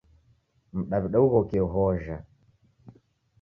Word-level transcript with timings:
Mdaw'ida 0.77 1.19
ughokie 1.27 1.63
hojha. 1.75 2.17